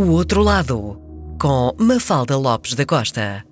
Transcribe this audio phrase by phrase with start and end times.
[0.00, 0.98] O Outro Lado,
[1.38, 3.49] com Mafalda Lopes da Costa.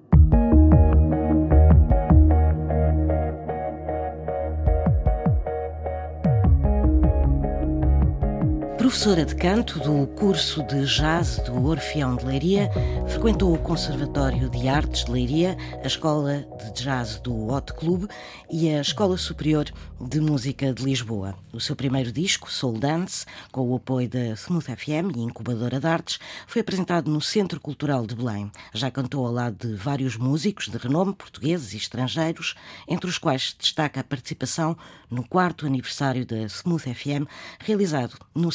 [8.89, 12.71] Professora de canto do curso de jazz do Orfeão de Leiria,
[13.07, 18.09] frequentou o Conservatório de Artes de Leiria, a Escola de Jazz do Hot Club
[18.51, 19.71] e a Escola Superior
[20.01, 21.35] de Música de Lisboa.
[21.53, 25.87] O seu primeiro disco, Soul Dance, com o apoio da Smooth FM e Incubadora de
[25.87, 28.51] Artes, foi apresentado no Centro Cultural de Belém.
[28.73, 32.55] Já cantou ao lado de vários músicos de renome, portugueses e estrangeiros,
[32.89, 34.79] entre os quais destaca a participação
[35.11, 37.29] no quarto aniversário da Smooth FM,
[37.59, 38.51] realizado no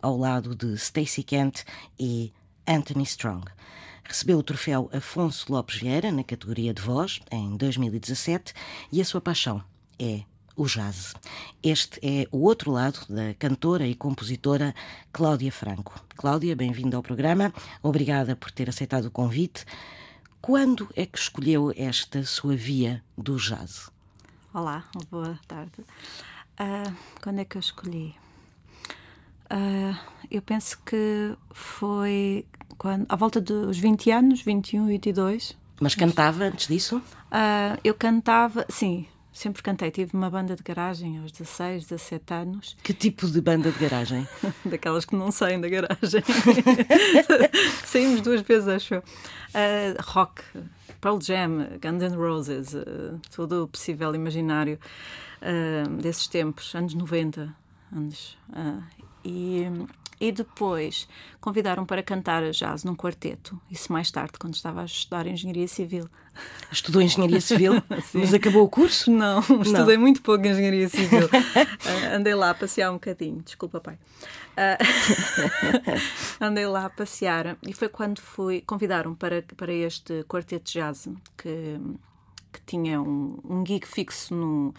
[0.00, 1.64] Ao lado de Stacey Kent
[1.98, 2.32] e
[2.66, 3.44] Anthony Strong.
[4.02, 8.54] Recebeu o troféu Afonso Lopes Vieira na categoria de voz em 2017
[8.90, 9.62] e a sua paixão
[9.98, 10.22] é
[10.56, 11.12] o jazz.
[11.62, 14.74] Este é o outro lado da cantora e compositora
[15.12, 16.00] Cláudia Franco.
[16.16, 17.52] Cláudia, bem-vinda ao programa.
[17.82, 19.66] Obrigada por ter aceitado o convite.
[20.40, 23.90] Quando é que escolheu esta sua via do jazz?
[24.54, 25.82] Olá, boa tarde.
[26.58, 28.14] Uh, quando é que eu escolhi?
[29.50, 29.96] Uh,
[30.30, 32.44] eu penso que foi
[32.78, 35.56] quando, à volta dos 20 anos, 21, 22.
[35.80, 36.98] Mas cantava antes disso?
[36.98, 39.90] Uh, eu cantava, sim, Sempre cantei.
[39.90, 42.74] Tive uma banda de garagem aos 16, 17 anos.
[42.82, 44.26] Que tipo de banda de garagem?
[44.64, 46.22] Daquelas que não saem da garagem.
[47.84, 49.00] Saímos duas vezes, acho eu.
[49.00, 50.42] Uh, rock,
[51.02, 54.78] Pearl Jam, Guns N' Roses, uh, tudo o possível imaginário
[55.42, 57.54] uh, desses tempos, anos 90.
[57.94, 58.38] Anos,
[59.26, 59.86] e
[60.20, 61.06] e depois
[61.40, 63.60] convidaram para cantar jazz num quarteto.
[63.70, 66.08] Isso mais tarde, quando estava a estudar Engenharia Civil.
[66.72, 67.82] Estudou Engenharia Civil?
[68.14, 69.10] Mas acabou o curso?
[69.10, 70.02] Não, estudei Não.
[70.02, 71.26] muito pouco Engenharia Civil.
[71.26, 73.42] uh, andei lá a passear um bocadinho.
[73.42, 73.98] Desculpa, pai.
[74.56, 74.80] Uh,
[76.40, 78.62] andei lá a passear e foi quando fui.
[78.62, 81.78] Convidaram para, para este quarteto de jazz que,
[82.52, 84.72] que tinha um, um gig fixo num,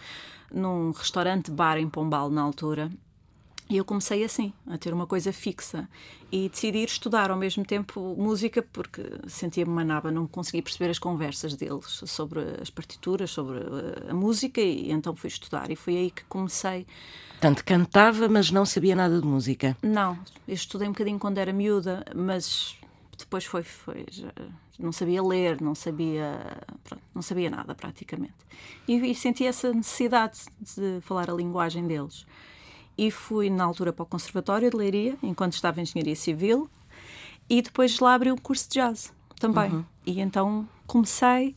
[0.52, 2.90] num restaurante-bar em Pombal na altura
[3.70, 5.86] e eu comecei assim, a ter uma coisa fixa.
[6.32, 10.98] E decidi ir estudar ao mesmo tempo música, porque sentia-me manaba, não conseguia perceber as
[10.98, 13.58] conversas deles sobre as partituras, sobre
[14.08, 15.70] a música, e então fui estudar.
[15.70, 16.86] E foi aí que comecei.
[17.30, 19.76] Portanto, cantava, mas não sabia nada de música?
[19.82, 22.74] Não, eu estudei um bocadinho quando era miúda, mas
[23.18, 23.62] depois foi.
[23.62, 24.06] foi
[24.78, 26.40] não sabia ler, não sabia.
[26.84, 28.34] Pronto, não sabia nada praticamente.
[28.86, 32.24] E, e senti essa necessidade de falar a linguagem deles
[32.98, 36.68] e fui na altura para o Conservatório de Leiria, enquanto estava em Engenharia Civil,
[37.48, 39.70] e depois lá abri um curso de jazz também.
[39.70, 39.84] Uhum.
[40.04, 41.54] E então comecei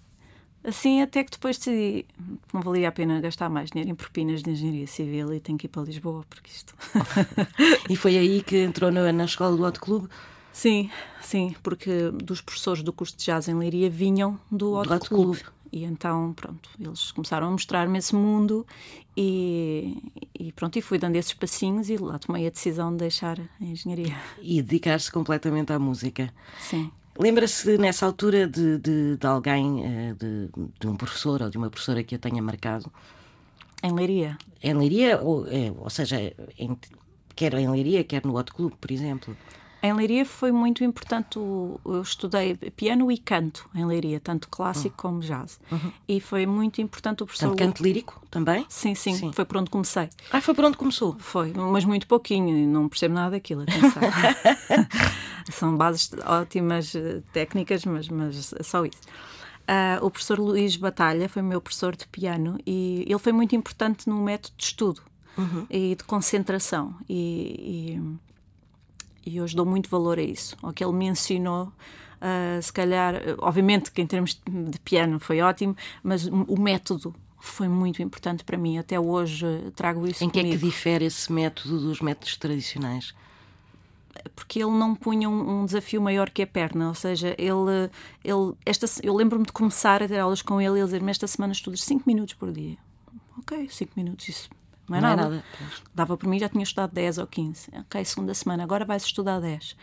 [0.63, 2.05] assim até que depois decidi
[2.53, 5.65] não valia a pena gastar mais dinheiro em propinas de engenharia civil e tenho que
[5.65, 6.75] ir para Lisboa porque isto.
[7.89, 10.07] e foi aí que entrou na, na escola do Hot Club?
[10.53, 10.91] Sim,
[11.21, 15.09] sim, porque dos professores do curso de jazz em Leiria vinham do Hot, do Hot
[15.09, 15.37] Club.
[15.37, 15.53] Club.
[15.71, 18.67] E então, pronto, eles começaram a mostrar-me esse mundo
[19.15, 19.97] e,
[20.37, 23.63] e, pronto, e fui dando esses passinhos e lá tomei a decisão de deixar a
[23.63, 24.13] engenharia.
[24.41, 26.33] E dedicar-se completamente à música.
[26.59, 26.91] Sim.
[27.17, 30.49] Lembra-se nessa altura de, de, de alguém, eh, de,
[30.79, 32.91] de, um professor ou de uma professora que a tenha marcado?
[33.83, 34.37] Em Leiria.
[34.61, 36.17] Em Leiria, ou, é, ou seja,
[36.57, 36.77] em,
[37.35, 39.35] quer em Leiria, quer no Hot Club, por exemplo?
[39.83, 41.37] Em Leiria foi muito importante.
[41.37, 45.13] Eu estudei piano e canto em Leiria, tanto clássico uhum.
[45.13, 45.59] como jazz.
[45.71, 45.91] Uhum.
[46.07, 47.49] E foi muito importante o professor.
[47.49, 48.65] Tanto canto lírico também?
[48.69, 50.09] Sim, sim, sim, Foi por onde comecei.
[50.31, 51.15] Ah, foi por onde começou?
[51.17, 52.67] Foi, mas muito pouquinho.
[52.67, 53.65] Não percebo nada daquilo,
[55.51, 59.01] São bases ótimas eh, técnicas, mas, mas só isso.
[59.61, 64.07] Uh, o professor Luís Batalha foi meu professor de piano e ele foi muito importante
[64.07, 65.01] no método de estudo
[65.37, 65.65] uhum.
[65.69, 66.95] e de concentração.
[67.09, 68.30] E, e
[69.25, 71.71] e hoje dou muito valor a isso, ao que ele me ensinou.
[72.21, 77.67] Uh, se calhar, obviamente que em termos de piano foi ótimo, mas o método foi
[77.67, 78.77] muito importante para mim.
[78.77, 79.45] Até hoje
[79.75, 80.55] trago isso Em que comigo.
[80.55, 83.15] é que difere esse método dos métodos tradicionais?
[84.35, 87.89] Porque ele não punha um, um desafio maior que a perna, ou seja, ele,
[88.23, 91.25] ele esta, eu lembro-me de começar a ter aulas com ele e ele dizer-me esta
[91.25, 92.77] semana estudas 5 minutos por dia.
[93.39, 94.49] Ok, 5 minutos, isso
[94.99, 95.35] não é não nada.
[95.35, 95.43] É nada.
[95.93, 97.69] Dava por mim, já tinha estudado 10 ou 15.
[97.79, 99.75] Ok, segunda semana, agora vais estudar 10.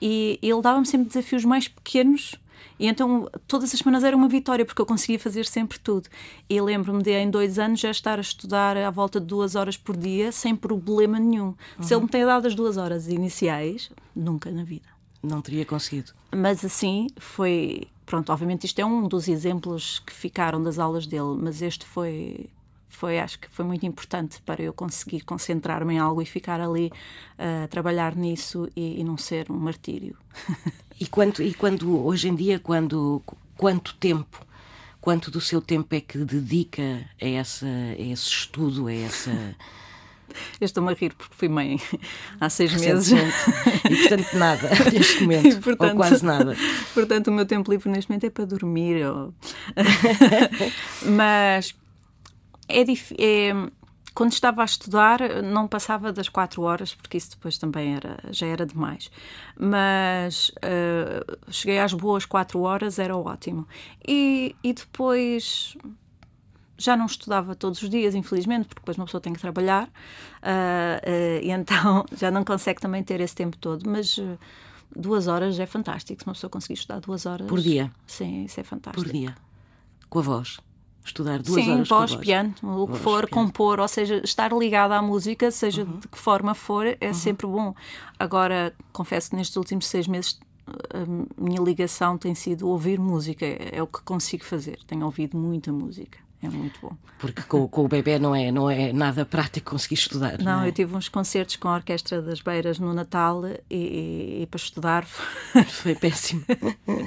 [0.00, 2.38] E ele dava-me sempre desafios mais pequenos
[2.78, 6.08] e então todas as semanas era uma vitória, porque eu conseguia fazer sempre tudo.
[6.48, 9.76] E lembro-me de em dois anos já estar a estudar à volta de duas horas
[9.76, 11.54] por dia, sem problema nenhum.
[11.78, 11.82] Uhum.
[11.82, 14.86] Se ele me tem dado as duas horas iniciais, nunca na vida.
[15.22, 16.12] Não teria conseguido.
[16.34, 17.88] Mas assim foi.
[18.04, 22.48] Pronto, obviamente isto é um dos exemplos que ficaram das aulas dele, mas este foi
[22.88, 26.90] foi, acho que foi muito importante para eu conseguir concentrar-me em algo e ficar ali
[27.38, 30.16] a uh, trabalhar nisso e, e, não ser um martírio.
[30.98, 33.22] e, quanto, e quando, hoje em dia, quando,
[33.56, 34.44] quanto tempo,
[35.00, 39.30] quanto do seu tempo é que dedica a, essa, a esse estudo, a essa.
[40.60, 41.80] Eu estou-me a rir porque fui mãe
[42.40, 43.12] há seis meses.
[43.88, 45.60] E portanto nada neste momento.
[45.62, 46.56] Portanto, ou quase nada.
[46.92, 49.06] Portanto, o meu tempo livre neste momento é para dormir.
[49.06, 49.32] Ou...
[51.06, 51.74] Mas
[52.68, 53.52] é, é,
[54.14, 58.46] quando estava a estudar não passava das quatro horas porque isso depois também era já
[58.46, 59.10] era demais
[59.58, 63.66] mas uh, cheguei às boas quatro horas era ótimo
[64.06, 65.76] e, e depois
[66.78, 69.88] já não estudava todos os dias, infelizmente, porque depois uma pessoa tem que trabalhar, uh,
[69.88, 74.38] uh, e então já não consegue também ter esse tempo todo, mas uh,
[74.94, 76.20] duas horas é fantástico.
[76.20, 77.46] Se uma pessoa conseguir estudar duas horas.
[77.46, 77.90] Por dia?
[78.06, 79.02] Sim, isso é fantástico.
[79.02, 79.34] Por dia.
[80.08, 80.58] Com a voz?
[81.06, 83.46] Estudar duas Sim, horas voz, piano, o que for, piano.
[83.46, 85.98] compor, ou seja, estar ligado à música, seja uhum.
[85.98, 87.14] de que forma for, é uhum.
[87.14, 87.74] sempre bom.
[88.18, 93.80] Agora, confesso que nestes últimos seis meses a minha ligação tem sido ouvir música, é
[93.80, 94.78] o que consigo fazer.
[94.86, 96.25] Tenho ouvido muita música.
[96.42, 96.94] É muito bom.
[97.18, 100.38] Porque com, com, o bebê não é, não é nada prático conseguir estudar.
[100.38, 100.68] Não, não é?
[100.68, 104.58] eu tive uns concertos com a Orquestra das Beiras no Natal e, e, e para
[104.58, 105.06] estudar
[105.68, 106.44] foi péssimo.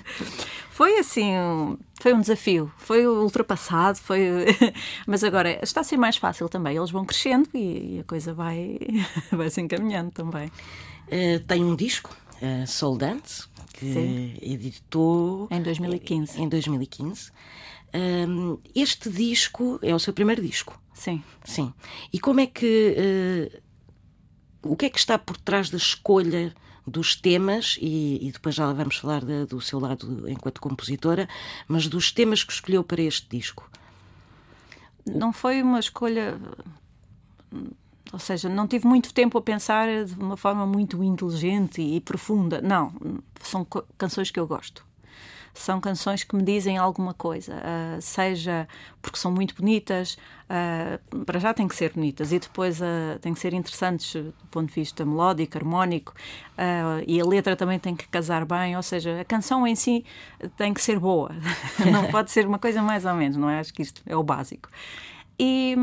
[0.72, 1.34] foi assim,
[2.02, 4.48] foi um desafio, foi ultrapassado, foi,
[5.06, 6.76] mas agora está a ser mais fácil também.
[6.76, 8.80] Eles vão crescendo e, e a coisa vai,
[9.32, 10.48] vai se encaminhando também.
[11.08, 14.38] Uh, tem um disco, uh, Soul Dance, que Sim.
[14.42, 16.42] editou em 2015.
[16.42, 17.32] Em 2015.
[17.94, 20.80] Um, este disco é o seu primeiro disco.
[20.94, 21.24] Sim.
[21.44, 21.74] Sim.
[22.12, 22.96] E como é que.
[23.54, 23.70] Uh,
[24.62, 26.54] o que é que está por trás da escolha
[26.86, 31.30] dos temas, e, e depois já vamos falar de, do seu lado enquanto compositora,
[31.68, 33.70] mas dos temas que escolheu para este disco?
[35.06, 36.40] Não foi uma escolha.
[38.12, 42.60] Ou seja, não tive muito tempo a pensar de uma forma muito inteligente e profunda.
[42.60, 42.92] Não,
[43.42, 43.66] são
[43.98, 44.89] canções que eu gosto
[45.54, 48.68] são canções que me dizem alguma coisa, uh, seja
[49.02, 50.18] porque são muito bonitas,
[50.50, 54.34] uh, para já têm que ser bonitas e depois uh, têm que ser interessantes do
[54.52, 56.14] ponto de vista melódico, harmónico
[57.08, 60.06] e a letra também tem que casar bem, ou seja, a canção em si
[60.58, 61.32] tem que ser boa,
[61.92, 63.60] não pode ser uma coisa mais ou menos, não é?
[63.60, 64.70] Acho que isto é o básico.
[65.40, 65.76] E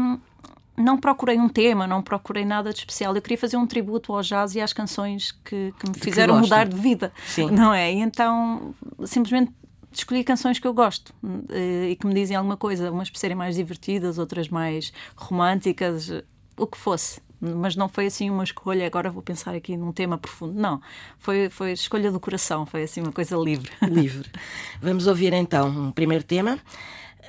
[0.77, 3.15] não procurei um tema, não procurei nada de especial.
[3.15, 6.43] Eu queria fazer um tributo ao jazz e às canções que, que me fizeram que
[6.43, 7.51] mudar de vida, Sim.
[7.51, 7.93] não é?
[7.93, 8.75] E então
[9.05, 9.53] simplesmente
[9.93, 11.15] escolhi canções que eu gosto
[11.51, 16.11] eh, e que me dizem alguma coisa, umas por serem mais divertidas, outras mais românticas,
[16.57, 17.21] o que fosse.
[17.39, 20.59] Mas não foi assim uma escolha, agora vou pensar aqui num tema profundo.
[20.59, 20.81] Não,
[21.19, 23.71] foi, foi escolha do coração, foi assim uma coisa livre.
[23.83, 24.31] Livre.
[24.81, 26.59] Vamos ouvir então um primeiro tema.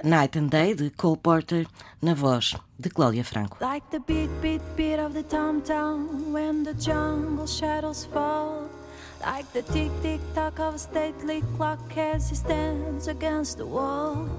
[0.03, 1.65] Night and Day, de Cole Porter,
[2.01, 3.57] na voz de Cláudia Franco.
[3.59, 8.69] Like the beat, beat, beat of the tom-tom when the jungle shadows fall
[9.21, 14.29] Like the tick tick tock of a stately clock as he stands against the wall.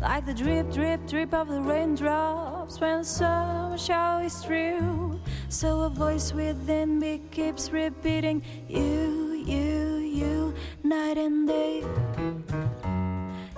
[0.00, 5.20] Like the drip drip drip of the raindrops when the summer shower is through.
[5.48, 11.84] So a voice within me keeps repeating, You, you, you, night and day.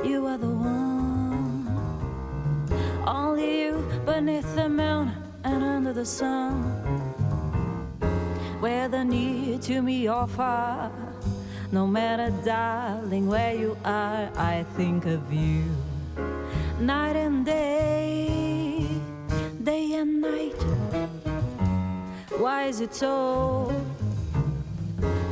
[0.05, 1.04] You are the one.
[3.07, 5.13] Only you beneath the moon
[5.45, 7.05] and under the sun
[8.65, 10.91] whether near to me or far.
[11.71, 15.65] No matter, darling, where you are, I think of you.
[16.81, 18.87] Night and day,
[19.63, 20.63] day and night.
[22.39, 23.71] Why is it so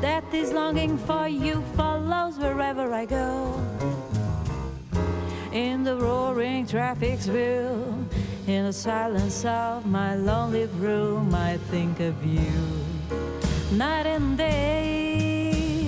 [0.03, 4.02] that this longing for you follows wherever I go?
[5.53, 7.99] In the roaring traffic's wheel,
[8.47, 12.51] in the silence of my lonely room, I think of you
[13.71, 15.85] night and day,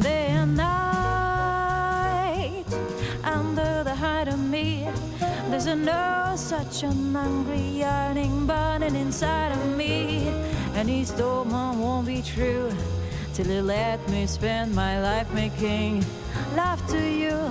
[0.00, 1.82] day and night.
[3.24, 4.86] Under the height of me,
[5.50, 10.28] there's a no such an hungry yearning burning inside of me.
[10.74, 12.70] And each storm won't be true
[13.34, 16.04] till you let me spend my life making
[16.54, 17.50] love to you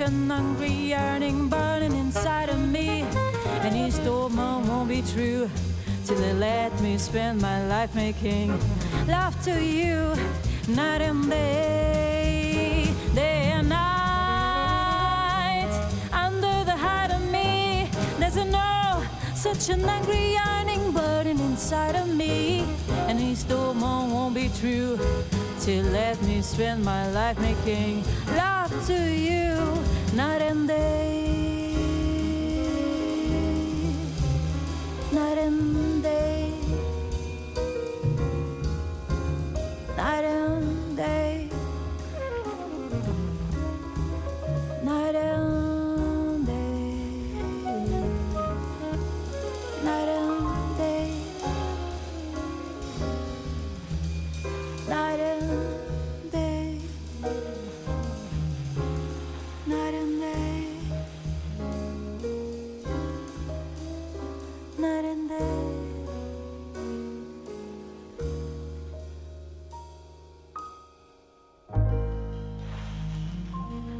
[0.00, 3.04] an hungry yearning burning inside of me.
[3.62, 5.50] And he stole won't be true
[6.04, 8.52] till they let me spend my life making
[9.08, 10.14] love to you
[10.68, 13.98] night and day, day and night.
[16.12, 19.02] Under the height of me, there's a no,
[19.34, 22.64] such an angry yearning burning inside of me.
[23.08, 24.98] And he stole won't be true
[25.60, 28.04] till they let me spend my life making
[28.36, 29.57] love to you
[30.18, 30.77] när än det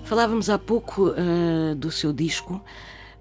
[0.08, 2.64] Falávamos há pouco uh, do seu disco.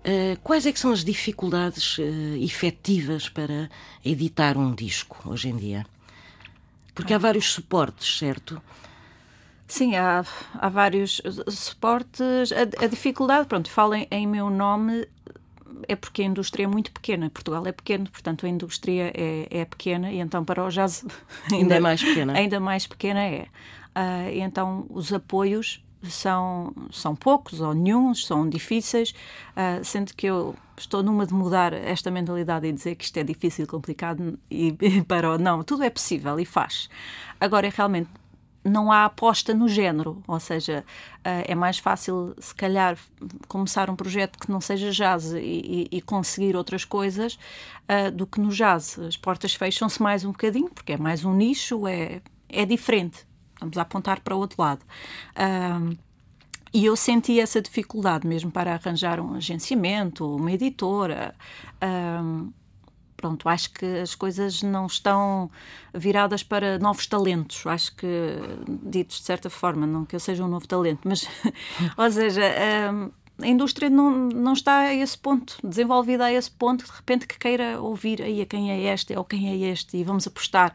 [0.05, 2.01] Uh, quais é que são as dificuldades uh,
[2.39, 3.69] efetivas para
[4.05, 5.85] editar um disco hoje em dia?
[6.95, 8.61] Porque há vários suportes, certo?
[9.67, 12.53] Sim, há, há vários suportes.
[12.53, 15.05] A, a dificuldade, pronto, falem em meu nome,
[15.89, 17.29] é porque a indústria é muito pequena.
[17.29, 21.03] Portugal é pequeno, portanto a indústria é, é pequena e então para o jazz
[21.51, 22.33] ainda, ainda mais pequena.
[22.33, 23.47] Ainda mais pequena é.
[23.93, 29.13] Uh, então os apoios são, são poucos ou nenhums, são difíceis,
[29.51, 33.23] uh, sendo que eu estou numa de mudar esta mentalidade e dizer que isto é
[33.23, 36.89] difícil, complicado e, e para o não, tudo é possível e faz.
[37.39, 38.09] Agora, realmente
[38.63, 40.83] não há aposta no género, ou seja,
[41.19, 42.97] uh, é mais fácil, se calhar,
[43.47, 47.39] começar um projeto que não seja jazz e, e, e conseguir outras coisas
[47.89, 48.99] uh, do que no jazz.
[48.99, 53.26] As portas fecham-se mais um bocadinho, porque é mais um nicho, é, é diferente.
[53.57, 54.85] Estamos a apontar para o outro lado.
[56.73, 61.33] E eu senti essa dificuldade mesmo para arranjar um agenciamento, uma editora
[63.17, 65.49] pronto, acho que as coisas não estão
[65.93, 67.65] viradas para novos talentos.
[67.65, 68.07] Acho que,
[68.83, 71.27] ditos de certa forma, não que eu seja um novo talento, mas,
[71.97, 72.43] ou seja,
[73.39, 77.37] a indústria não, não está a esse ponto, desenvolvida a esse ponto, de repente que
[77.37, 80.73] queira ouvir aí a quem é este ou quem é este e vamos apostar.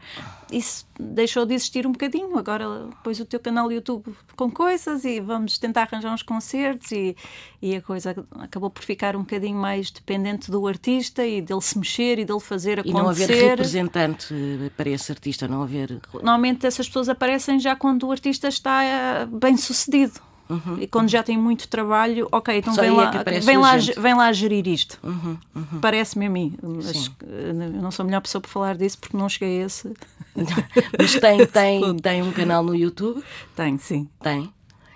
[0.49, 2.37] Isso deixou de existir um bocadinho.
[2.37, 7.17] Agora pões o teu canal YouTube com coisas e vamos tentar arranjar uns concertos e,
[7.61, 11.77] e a coisa acabou por ficar um bocadinho mais dependente do artista e dele se
[11.77, 12.97] mexer e dele fazer acontecer.
[12.97, 14.33] E não haver representante
[14.77, 15.99] para esse artista, não haver...
[16.13, 21.05] Normalmente essas pessoas aparecem já quando o artista está eh, bem sucedido Uhum, e quando
[21.05, 21.09] uhum.
[21.09, 24.99] já tem muito trabalho, ok, então vem lá, é vem, lá, vem lá gerir isto.
[25.01, 25.79] Uhum, uhum.
[25.81, 26.55] Parece-me a mim.
[26.61, 29.93] Mas eu não sou a melhor pessoa para falar disso porque não cheguei a esse.
[30.99, 33.23] mas tem, tem, tem um canal no YouTube?
[33.55, 34.09] Tem, sim.
[34.21, 34.53] Tem.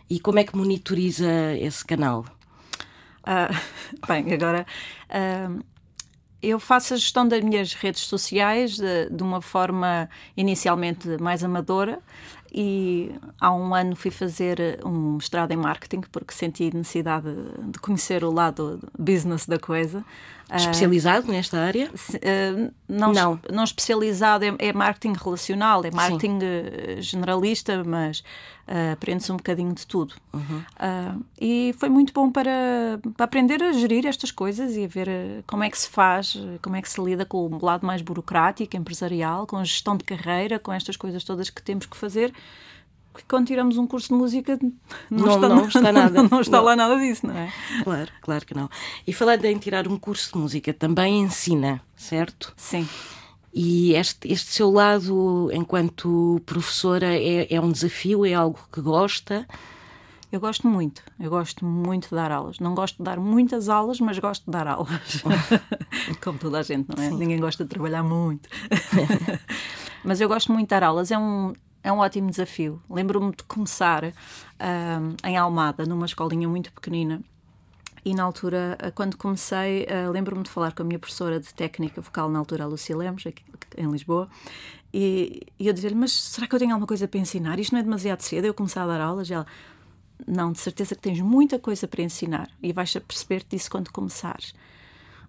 [0.10, 1.28] E como é que monitoriza
[1.60, 2.26] esse canal?
[3.24, 3.56] Uh,
[4.08, 4.66] bem, agora.
[5.10, 5.64] Uh,
[6.42, 12.00] eu faço a gestão das minhas redes sociais de, de, uma forma inicialmente mais amadora
[12.60, 17.28] e há um ano fui fazer um mestrado em marketing porque senti necessidade
[17.72, 20.04] de conhecer o lado business da coisa.
[20.54, 21.90] Especializado uh, nesta área?
[21.90, 23.40] Uh, não, não.
[23.52, 26.46] não especializado, é, é, marketing relacional, é marketing Sim.
[26.46, 30.14] Eh, generalista, mas uh, aprende-se um bocadinho de tudo.
[30.34, 31.24] Uhum.
[31.42, 35.10] e foi muito bom para, para, aprender a gerir estas coisas e a ver
[35.48, 38.78] como é que se faz, como é que se lida com o lado mais burocrático,
[38.78, 42.32] empresarial, com a gestão de carreira, com estas coisas todas que temos que fazer
[43.18, 46.24] que quando tiramos um curso de música não, não está, não está nada.
[46.30, 46.64] Não, está não.
[46.64, 47.52] lá nada disso, não é?
[47.84, 48.70] Claro, claro que não.
[49.06, 52.54] E falando em tirar um curso de música, também ensina, certo?
[52.56, 52.88] Sim.
[53.54, 58.26] E este, este seu lado, enquanto professora, é, é um desafio?
[58.26, 59.48] É algo que gosta?
[60.30, 62.60] Eu gosto muito, eu gosto muito de dar aulas.
[62.60, 65.24] Não gosto de dar muitas aulas, mas gosto de dar aulas.
[66.22, 67.10] Como toda a gente, não é?
[67.10, 67.18] Sim.
[67.18, 68.50] Ninguém gosta de trabalhar muito.
[70.04, 71.12] mas eu gosto muito de dar aulas.
[71.12, 71.54] É um,
[71.84, 72.82] é um ótimo desafio.
[72.90, 74.14] Lembro-me de começar
[75.24, 77.22] em Almada, numa escolinha muito pequenina.
[78.08, 81.54] E na altura, ah, quando comecei, uh, lembro-me de falar com a minha professora de
[81.54, 83.44] técnica vocal, na altura, a Lucia Lemos, aqui
[83.76, 84.30] em Lisboa,
[84.94, 87.60] e, e eu dizer-lhe: Mas será que eu tenho alguma coisa para ensinar?
[87.60, 88.46] Isto não é demasiado cedo?
[88.46, 89.30] Eu começar a dar aulas?
[89.30, 89.46] E ela:
[90.26, 94.54] Não, de certeza que tens muita coisa para ensinar e vais perceber disso quando começares.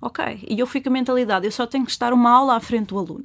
[0.00, 2.88] Ok, e eu fico a mentalidade, eu só tenho que estar uma aula à frente
[2.88, 3.25] do aluno.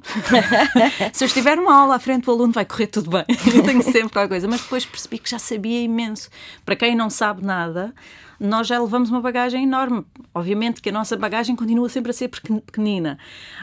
[1.14, 3.24] Se eu estiver uma aula à frente do aluno, vai correr tudo bem.
[3.54, 4.48] Eu tenho sempre qualquer coisa.
[4.48, 6.28] Mas depois percebi que já sabia imenso.
[6.64, 7.94] Para quem não sabe nada,
[8.40, 10.04] nós já levamos uma bagagem enorme.
[10.34, 13.18] Obviamente que a nossa bagagem continua sempre a ser pequenina,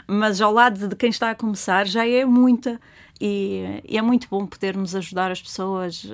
[0.08, 2.80] mas ao lado de quem está a começar já é muita.
[3.20, 6.10] E, e é muito bom podermos ajudar as pessoas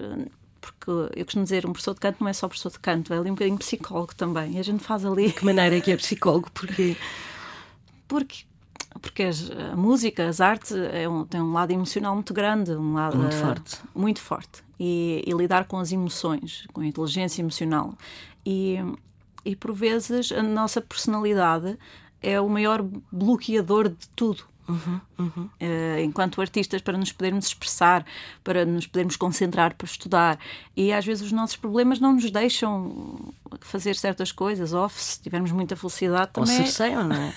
[0.87, 3.17] porque eu costumo dizer, um professor de canto não é só professor de canto, é
[3.17, 4.53] ali um bocadinho psicólogo também.
[4.53, 5.27] E a gente faz ali.
[5.27, 6.49] De que maneira é que é psicólogo?
[6.51, 6.95] Porque.
[8.07, 8.45] Porque
[8.99, 13.17] porque a música, as artes, é um, tem um lado emocional muito grande, um lado
[13.17, 13.77] muito forte.
[13.93, 14.63] Muito forte.
[14.79, 17.93] E, e, lidar com as emoções, com a inteligência emocional.
[18.45, 18.77] E,
[19.45, 21.77] e por vezes a nossa personalidade
[22.21, 24.43] é o maior bloqueador de tudo.
[24.67, 25.49] Uhum, uhum.
[25.61, 28.05] Uh, enquanto artistas, para nos podermos expressar,
[28.43, 30.39] para nos podermos concentrar para estudar.
[30.75, 35.51] E às vezes os nossos problemas não nos deixam fazer certas coisas, ou se tivermos
[35.51, 36.51] muita felicidade também.
[36.51, 37.33] Ou cerceiam, não é?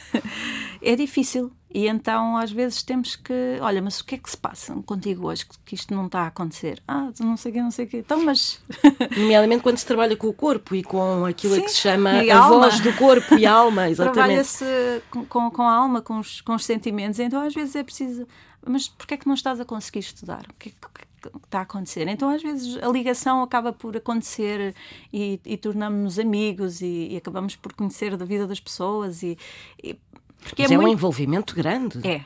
[0.82, 1.52] é difícil.
[1.72, 3.58] E então, às vezes, temos que.
[3.60, 6.26] Olha, mas o que é que se passa contigo hoje que isto não está a
[6.26, 6.82] acontecer?
[6.86, 7.98] Ah, não sei o quê, não sei o quê.
[7.98, 8.60] Então, mas.
[9.16, 12.44] Nomeadamente quando se trabalha com o corpo e com aquilo Sim, que se chama a,
[12.44, 14.14] a voz do corpo e a alma, exatamente.
[14.14, 14.64] Trabalha-se
[15.10, 17.20] com, com, com, a alma, com os, com os sentimentos.
[17.20, 18.26] Então, às vezes, é preciso.
[18.66, 20.46] Mas porquê é que não estás a conseguir estudar?
[20.50, 21.10] O que é que
[21.44, 22.08] está a acontecer.
[22.08, 24.74] Então, às vezes, a ligação acaba por acontecer
[25.12, 29.36] e, e tornamos-nos amigos e, e, acabamos por conhecer da vida das pessoas e,
[29.82, 29.98] e
[30.40, 30.90] porque Mas é, é muito...
[30.90, 32.06] um envolvimento grande.
[32.06, 32.24] É.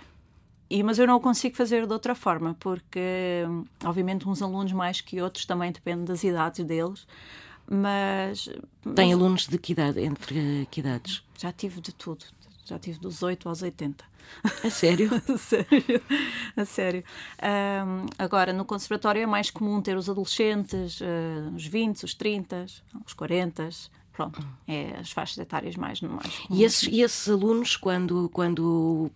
[0.70, 3.44] E, mas eu não o consigo fazer de outra forma, porque,
[3.84, 7.06] obviamente, uns alunos mais que outros também depende das idades deles.
[7.68, 8.46] Mas.
[8.94, 9.12] Tem mas...
[9.12, 10.00] alunos de que idade?
[10.00, 11.22] Entre que idades?
[11.38, 12.24] Já tive de tudo.
[12.64, 14.04] Já tive dos 8 aos 80.
[14.64, 15.10] A sério?
[15.14, 16.02] a sério.
[16.56, 17.04] A sério.
[17.42, 22.66] Um, agora, no conservatório é mais comum ter os adolescentes, uh, os 20, os 30,
[23.06, 23.68] os 40,
[24.14, 26.00] Pronto, é as faixas etárias mais.
[26.00, 29.10] mais e, esses, e esses alunos, quando, quando,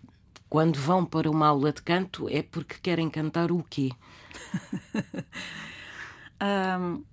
[0.51, 3.91] quando vão para uma aula de canto, é porque querem cantar o quê?
[6.81, 7.05] um,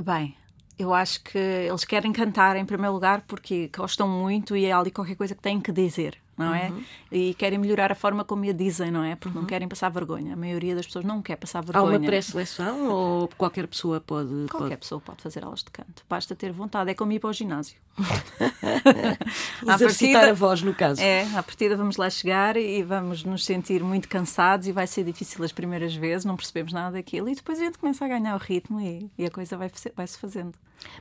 [0.00, 0.36] bem,
[0.78, 4.92] eu acho que eles querem cantar em primeiro lugar porque gostam muito e é ali
[4.92, 6.70] qualquer coisa que têm que dizer não é?
[6.70, 6.82] Uhum.
[7.10, 9.16] E querem melhorar a forma como a dizem, não é?
[9.16, 9.42] Porque uhum.
[9.42, 10.34] não querem passar vergonha.
[10.34, 11.96] A maioria das pessoas não quer passar vergonha.
[11.96, 14.46] Há uma pré-seleção ou qualquer pessoa pode.
[14.48, 14.76] Qualquer pode...
[14.76, 16.04] pessoa pode fazer aulas de canto.
[16.08, 16.90] Basta ter vontade.
[16.90, 17.76] É como ir para o ginásio.
[19.66, 21.00] Exercitar partida, a voz, no caso.
[21.00, 25.04] É, à partida vamos lá chegar e vamos nos sentir muito cansados e vai ser
[25.04, 28.34] difícil as primeiras vezes, não percebemos nada daquilo e depois a gente começa a ganhar
[28.34, 30.54] o ritmo e, e a coisa vai, vai se fazendo.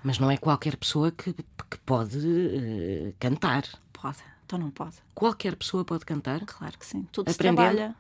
[0.04, 3.64] Mas não é qualquer pessoa que, que pode uh, cantar.
[3.94, 4.18] Pode.
[4.48, 4.96] Então não pode.
[5.14, 6.40] Qualquer pessoa pode cantar?
[6.46, 7.06] Claro que sim.
[7.12, 7.34] Tudo Aprender?
[7.34, 7.96] se trabalha.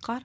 [0.00, 0.24] Claro.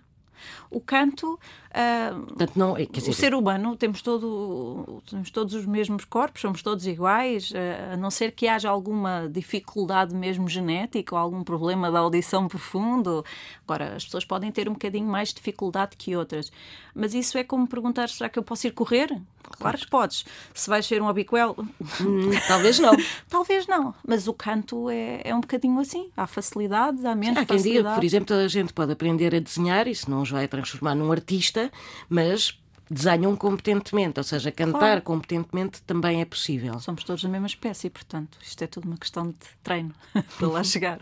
[0.69, 3.09] O canto, uh, Portanto, não, dizer...
[3.09, 7.97] o ser humano, temos, todo, temos todos os mesmos corpos, somos todos iguais, uh, a
[7.97, 13.25] não ser que haja alguma dificuldade mesmo genética ou algum problema da audição profundo.
[13.67, 16.51] Agora, as pessoas podem ter um bocadinho mais dificuldade que outras.
[16.93, 19.19] Mas isso é como perguntar: será que eu posso ir correr?
[19.51, 20.25] Claro que podes.
[20.53, 21.55] Se vais ser um abiquel.
[22.01, 22.95] Hum, talvez não.
[23.29, 23.93] talvez não.
[24.05, 26.09] Mas o canto é, é um bocadinho assim.
[26.15, 27.83] Há facilidade, há menos há quem facilidade.
[27.83, 30.95] Diga, por exemplo, toda a gente pode aprender a desenhar, isso não os vai transformar
[30.95, 31.71] num artista,
[32.09, 32.57] mas
[32.89, 35.01] desenham competentemente, ou seja, cantar claro.
[35.01, 36.79] competentemente também é possível.
[36.79, 39.93] Somos todos da mesma espécie, portanto, isto é tudo uma questão de treino
[40.37, 40.99] para lá chegar.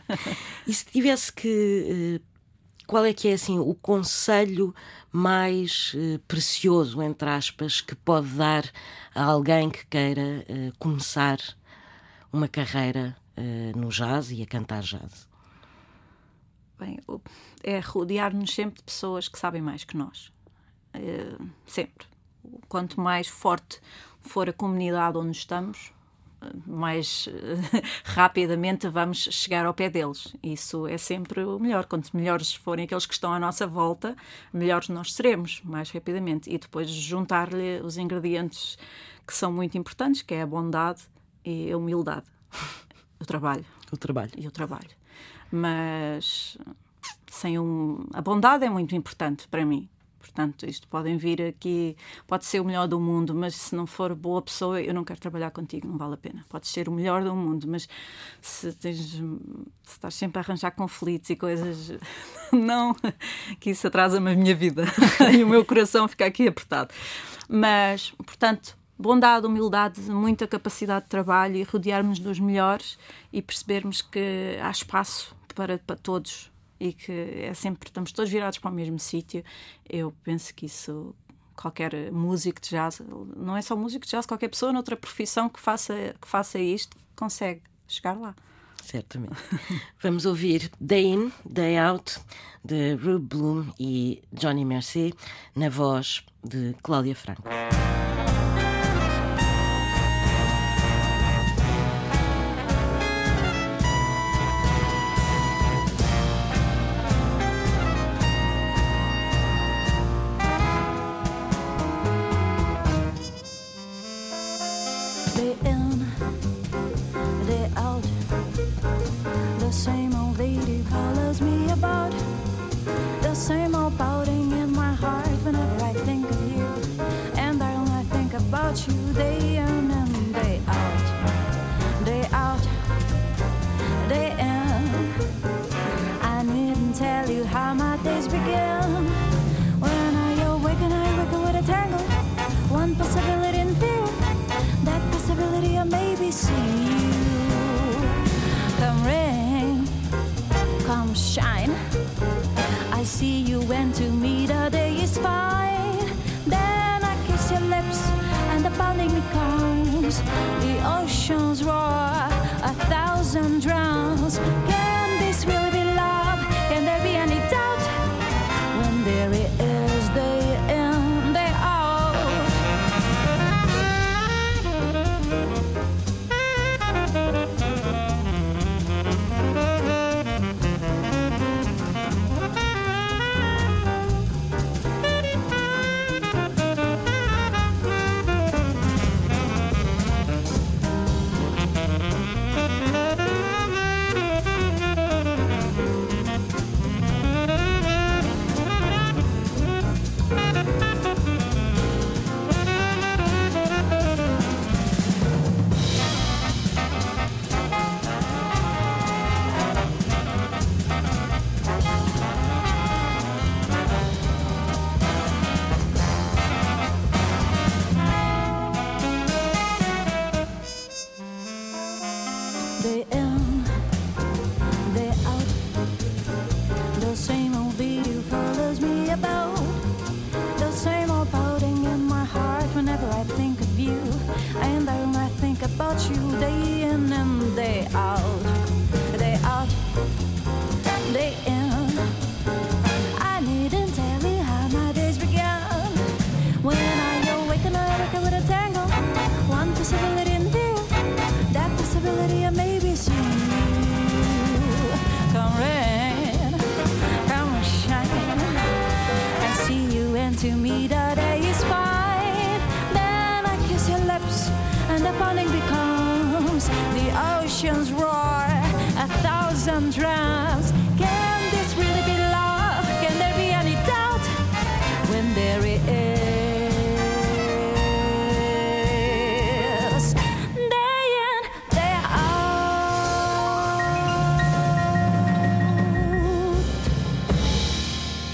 [0.65, 2.34] e se tivesse que eh,
[2.85, 4.73] qual é que é assim o conselho
[5.11, 8.63] mais uh, precioso, entre aspas, que pode dar
[9.13, 11.37] a alguém que queira uh, começar
[12.31, 15.27] uma carreira uh, no jazz e a cantar jazz?
[16.77, 16.99] Bem,
[17.63, 20.29] é rodear-nos sempre de pessoas que sabem mais que nós.
[21.65, 22.05] sempre.
[22.67, 23.79] Quanto mais forte
[24.19, 25.93] for a comunidade onde estamos,
[26.65, 27.31] mais uh,
[28.03, 30.35] rapidamente vamos chegar ao pé deles.
[30.43, 31.85] Isso é sempre o melhor.
[31.85, 34.15] Quanto melhores forem aqueles que estão à nossa volta,
[34.53, 36.49] melhores nós seremos, mais rapidamente.
[36.49, 38.77] E depois juntar-lhe os ingredientes
[39.25, 41.03] que são muito importantes, que é a bondade
[41.43, 42.25] e a humildade.
[43.17, 43.65] O trabalho.
[43.93, 44.31] O trabalho.
[44.37, 44.89] E o trabalho.
[45.49, 46.57] Mas
[47.31, 48.05] sem um...
[48.13, 49.89] a bondade é muito importante para mim.
[50.25, 54.15] Portanto, isto podem vir aqui, pode ser o melhor do mundo, mas se não for
[54.15, 56.43] boa pessoa, eu não quero trabalhar contigo, não vale a pena.
[56.49, 57.87] Pode ser o melhor do mundo, mas
[58.41, 59.23] se, tens, se
[59.87, 61.91] estás sempre a arranjar conflitos e coisas,
[62.51, 62.95] não,
[63.59, 64.85] que isso atrasa-me a minha vida
[65.31, 66.91] e o meu coração fica aqui apertado.
[67.47, 72.97] Mas, portanto, bondade, humildade, muita capacidade de trabalho e rodearmos dos melhores
[73.31, 78.59] e percebermos que há espaço para, para todos e que é sempre estamos todos virados
[78.59, 79.43] para o mesmo sítio.
[79.87, 81.15] Eu penso que isso
[81.55, 83.01] qualquer músico de jazz,
[83.35, 86.97] não é só músico de jazz, qualquer pessoa noutra profissão que faça que faça isto
[87.15, 88.35] consegue chegar lá.
[88.83, 89.35] Certamente.
[90.01, 92.19] Vamos ouvir Day In, Day Out,
[92.63, 95.13] de Rube Bloom e Johnny Mercer,
[95.55, 97.43] na voz de Cláudia Franco.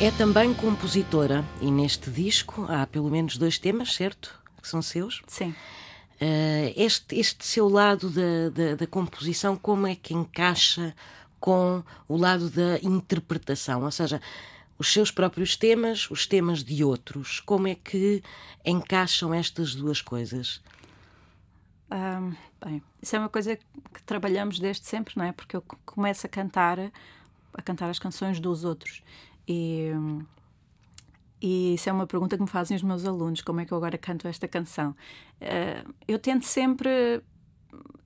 [0.02, 4.36] É também compositora e neste disco há pelo menos dois temas, certo?
[4.60, 5.22] Que são seus.
[5.28, 5.54] Sim.
[6.20, 10.96] Eh, este, este seu lado da, da, da composição, como é que encaixa
[11.40, 13.84] com o lado da interpretação?
[13.84, 14.20] Ou seja,
[14.76, 18.24] os seus próprios temas, os temas de outros, como é que
[18.66, 20.64] encaixam estas duas coisas?
[21.92, 22.34] Ahm,
[22.66, 25.32] bem, isso é uma coisa que trabalhamos desde sempre, não é?
[25.32, 26.80] Porque eu começo a cantar,
[27.54, 29.04] a cantar as canções dos outros.
[29.52, 29.92] E,
[31.42, 33.78] e isso é uma pergunta que me fazem os meus alunos: como é que eu
[33.78, 34.96] agora canto esta canção?
[35.42, 37.22] Ah, eu tento sempre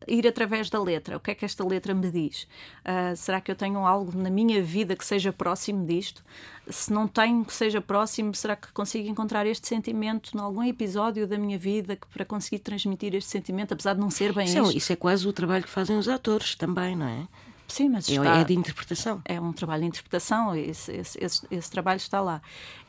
[0.07, 1.17] ir através da letra.
[1.17, 2.47] O que é que esta letra me diz?
[2.83, 6.23] Ah, será que eu tenho algo na minha vida que seja próximo disto?
[6.69, 11.27] Se não tenho que seja próximo, será que consigo encontrar este sentimento em algum episódio
[11.27, 14.57] da minha vida que, para conseguir transmitir este sentimento, apesar de não ser bem Isso
[14.57, 14.77] é, isto?
[14.77, 17.27] isso é quase o trabalho que fazem os atores também, não é?
[17.67, 18.37] Sim, mas É, está...
[18.37, 19.21] é de interpretação.
[19.25, 22.41] é um trabalho de interpretação, esse, esse, esse, esse trabalho está lá.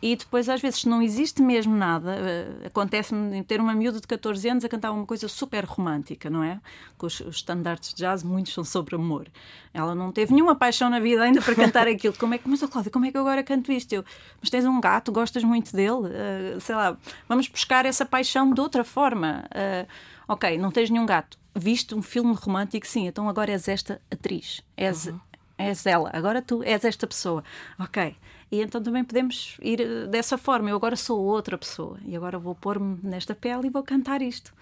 [0.02, 4.46] E depois, às vezes, não existe mesmo nada, eh, acontece-me ter uma miúda de 14
[4.48, 6.60] anos a cantar uma coisa super romântica, não é?
[6.98, 9.26] Com os, os standards de jazz, muitos são sobre amor.
[9.72, 12.14] Ela não teve nenhuma paixão na vida ainda para cantar aquilo.
[12.18, 13.92] Como é que, mas, oh, Cláudia, como é que eu agora canto isto?
[13.94, 14.04] Eu,
[14.40, 16.10] mas tens um gato, gostas muito dele?
[16.12, 19.44] Eh, sei lá, vamos buscar essa paixão de outra forma.
[19.54, 19.86] Eh,
[20.26, 21.38] ok, não tens nenhum gato.
[21.54, 24.62] Viste um filme romântico, sim, então agora és esta atriz.
[24.76, 25.10] És,
[25.56, 27.42] és ela, agora tu és esta pessoa.
[27.78, 28.14] Ok.
[28.50, 30.70] E então também podemos ir eh, dessa forma.
[30.70, 34.52] Eu agora sou outra pessoa e agora vou pôr-me nesta pele e vou cantar isto.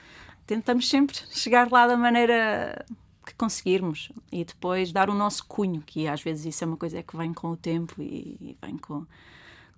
[0.46, 2.84] Tentamos sempre chegar lá da maneira
[3.26, 7.02] que conseguirmos e depois dar o nosso cunho, que às vezes isso é uma coisa
[7.02, 9.06] que vem com o tempo e, e vem com,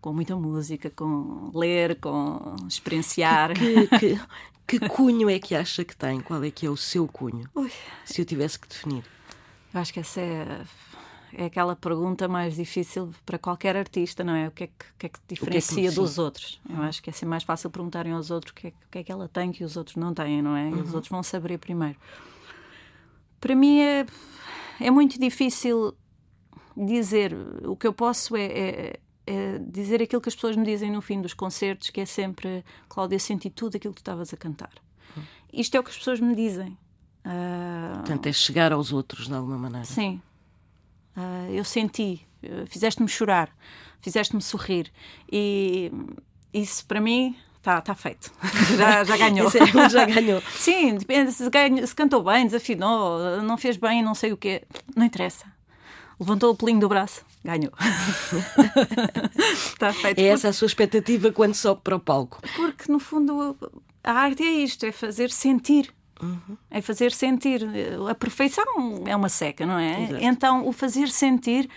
[0.07, 3.55] com muita música, com ler, com experienciar.
[3.55, 6.21] Que, que, que, cunho é que acha que tem?
[6.21, 7.51] Qual é que é o seu cunho?
[7.57, 7.73] Ui.
[8.05, 9.05] Se eu tivesse que definir.
[9.75, 10.65] Eu acho que essa é,
[11.33, 14.47] é aquela pergunta mais difícil para qualquer artista, não é?
[14.47, 16.61] O que é que, que, é que diferencia que é dos outros?
[16.71, 18.99] Eu acho que é assim mais fácil perguntarem aos outros o que, é, o que
[18.99, 20.67] é que ela tem que os outros não têm, não é?
[20.67, 20.77] Uhum.
[20.77, 20.95] E os uhum.
[20.95, 21.97] outros vão saber primeiro
[23.41, 24.07] para mim é,
[24.81, 25.97] é muito difícil
[26.77, 27.35] dizer.
[27.65, 31.21] O que eu posso é, é, dizer aquilo que as pessoas me dizem no fim
[31.21, 34.71] dos concertos, que é sempre, Cláudia, senti tudo aquilo que tu estavas a cantar.
[35.17, 35.23] Hum.
[35.53, 36.79] Isto é o que as pessoas me dizem.
[37.25, 39.85] Uh, Portanto, é chegar aos outros de alguma maneira.
[39.85, 40.23] Sim.
[41.17, 43.51] Uh, eu senti, uh, fizeste-me chorar,
[44.01, 44.93] fizeste-me sorrir.
[45.31, 45.91] E
[46.53, 48.33] isso para mim está tá feito.
[48.79, 49.49] Já, já ganhou.
[49.49, 50.41] É, já ganhou.
[50.55, 54.63] Sim, depende se, ganho, se cantou bem, desafinou, não fez bem, não sei o quê.
[54.95, 55.56] Não interessa.
[56.19, 57.73] Levantou o pelinho do braço, ganhou.
[59.65, 60.19] está feito.
[60.19, 62.41] É essa a sua expectativa quando sobe para o palco?
[62.55, 63.57] Porque, no fundo,
[64.03, 65.93] a arte é isto, é fazer sentir.
[66.23, 66.57] Uhum.
[66.71, 67.61] É fazer sentir.
[68.09, 68.65] A perfeição
[69.07, 70.05] é uma seca, não é?
[70.05, 70.25] Exato.
[70.25, 71.69] Então, o fazer sentir,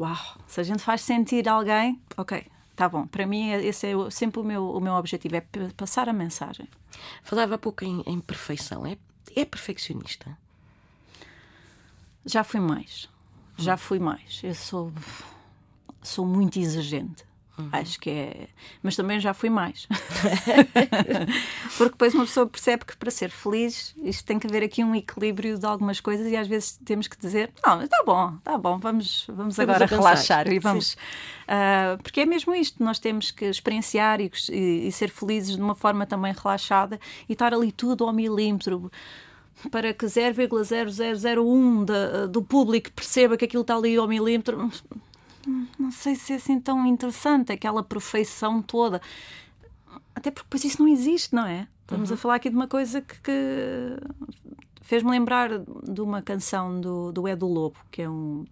[0.00, 2.44] uau, se a gente faz sentir alguém, ok,
[2.76, 5.42] Tá bom, para mim esse é sempre o meu, o meu objetivo, é
[5.76, 6.68] passar a mensagem.
[7.22, 8.98] Falava há pouco em, em perfeição, é,
[9.36, 10.36] é perfeccionista?
[12.26, 13.08] Já fui mais,
[13.56, 14.40] já fui mais.
[14.42, 14.92] Eu sou,
[16.02, 17.24] sou muito exigente.
[17.56, 17.68] Uhum.
[17.70, 18.48] Acho que é.
[18.82, 19.86] Mas também já fui mais.
[21.78, 24.92] Porque depois uma pessoa percebe que para ser feliz isto tem que haver aqui um
[24.94, 28.78] equilíbrio de algumas coisas e às vezes temos que dizer: não, está bom, está bom,
[28.78, 30.94] vamos, vamos, vamos agora relaxar e vamos.
[31.44, 35.62] Uh, porque é mesmo isto, nós temos que experienciar e, e, e ser felizes de
[35.62, 38.90] uma forma também relaxada e estar ali tudo ao milímetro
[39.70, 44.70] para que 0,0001 do público perceba que aquilo está ali ao milímetro
[45.78, 49.00] não sei se é assim tão interessante, aquela perfeição toda.
[50.14, 51.68] Até porque depois isso não existe, não é?
[51.82, 52.14] Estamos uhum.
[52.14, 53.96] a falar aqui de uma coisa que, que
[54.80, 58.46] fez-me lembrar de uma canção do, do Edu Lobo, que é um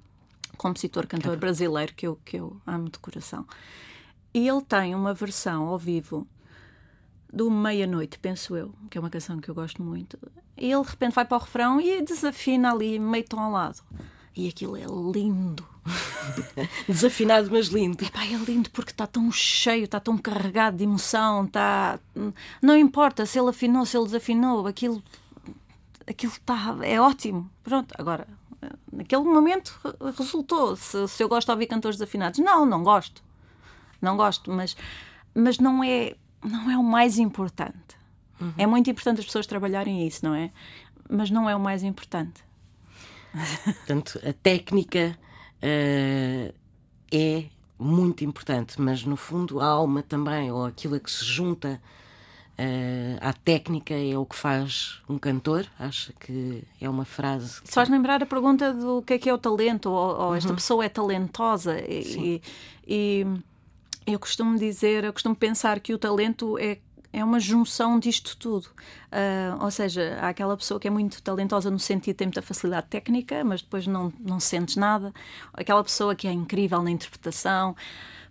[0.57, 3.47] compositor, cantor brasileiro que eu, que eu amo de coração.
[4.35, 6.27] E ele tem uma versão ao vivo
[7.33, 10.19] do Meia-Noite, penso eu, que é uma canção que eu gosto muito.
[10.57, 13.83] E ele de repente vai para o refrão e desafina ali meio tom ao lado.
[14.37, 15.67] E aquilo é lindo.
[16.87, 18.05] Desafinado, mas lindo.
[18.05, 21.45] Epá, é lindo porque está tão cheio, está tão carregado de emoção.
[21.45, 21.99] Está...
[22.61, 25.03] Não importa se ele afinou, se ele desafinou, aquilo,
[26.07, 26.77] aquilo está...
[26.83, 27.51] é ótimo.
[27.63, 28.27] Pronto, agora,
[28.93, 29.79] naquele momento
[30.17, 30.77] resultou.
[30.77, 33.23] Se, se eu gosto de ouvir cantores desafinados, não, não gosto.
[34.01, 34.77] Não gosto, mas,
[35.35, 37.97] mas não, é, não é o mais importante.
[38.41, 38.53] Uhum.
[38.59, 40.51] É muito importante as pessoas trabalharem isso, não é?
[41.09, 42.43] Mas não é o mais importante.
[43.65, 45.17] Portanto, a técnica
[45.63, 46.55] uh,
[47.11, 47.45] é
[47.79, 51.81] muito importante, mas no fundo a alma também, ou aquilo a que se junta
[52.59, 55.67] uh, à técnica, é o que faz um cantor.
[55.79, 57.63] Acha que é uma frase.
[57.63, 57.73] Que...
[57.73, 60.57] Faz lembrar a pergunta do que é que é o talento, ou, ou esta uhum.
[60.57, 61.79] pessoa é talentosa.
[61.81, 62.43] E,
[62.87, 63.27] e,
[64.07, 66.79] eu costumo dizer, eu costumo pensar que o talento é
[67.13, 68.67] é uma junção disto tudo.
[69.13, 72.41] Uh, ou seja, há aquela pessoa que é muito talentosa no sentido de ter muita
[72.41, 75.13] facilidade técnica, mas depois não, não sentes nada.
[75.53, 77.77] Aquela pessoa que é incrível na interpretação,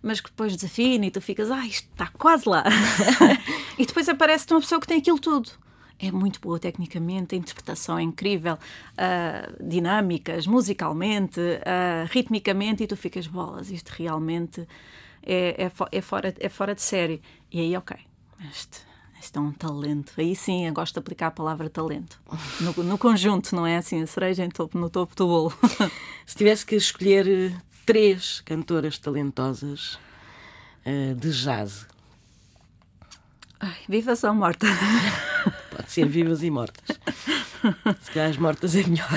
[0.02, 2.64] mas que depois desafina e tu ficas, ah, isto está quase lá.
[3.78, 5.50] e depois aparece-te uma pessoa que tem aquilo tudo.
[5.96, 12.96] É muito boa tecnicamente, a interpretação é incrível, uh, dinâmicas, musicalmente, uh, ritmicamente, e tu
[12.96, 13.70] ficas bolas.
[13.70, 14.66] Isto realmente
[15.24, 17.22] é, é, é, fora, é fora de série.
[17.50, 17.96] E aí, ok,
[18.50, 18.78] este,
[19.20, 20.12] este é um talento.
[20.16, 22.20] Aí sim, eu gosto de aplicar a palavra talento.
[22.60, 24.02] No, no conjunto, não é assim?
[24.02, 25.52] A cereja em topo, no topo do bolo.
[26.26, 27.56] Se tivesse que escolher eh,
[27.86, 29.98] três cantoras talentosas
[30.86, 31.86] uh, de jazz.
[33.60, 34.70] Ai, vivas ou mortas?
[35.70, 36.98] Pode ser vivas e mortas.
[38.00, 39.08] Se calhar as mortas é melhor.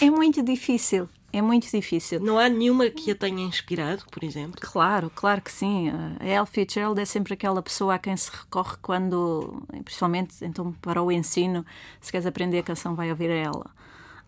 [0.00, 1.08] É muito difícil.
[1.32, 2.20] É muito difícil.
[2.20, 4.60] Não há nenhuma que a tenha inspirado, por exemplo?
[4.60, 5.90] Claro, claro que sim.
[6.20, 11.02] A Ella Fitzgerald é sempre aquela pessoa a quem se recorre quando, principalmente então para
[11.02, 11.64] o ensino,
[12.02, 13.70] se queres aprender a canção, vai ouvir a ela.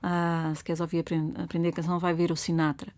[0.02, 1.04] Uh, se queres ouvir,
[1.42, 2.90] aprender a canção, vai ouvir o Sinatra.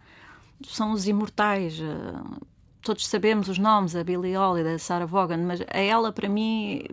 [0.65, 1.81] São os imortais.
[1.81, 2.47] Uh,
[2.83, 6.85] todos sabemos os nomes, a Billie Holiday, a Sarah Vaughan, mas a ela, para mim,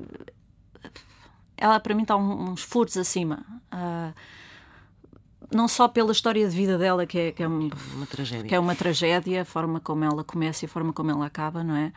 [1.55, 3.45] ela para mim está uns furos acima.
[3.71, 4.13] Uh,
[5.55, 8.47] não só pela história de vida dela, que é, que é uma, uma tragédia.
[8.47, 11.63] que é uma tragédia, a forma como ela começa e a forma como ela acaba,
[11.63, 11.91] não é?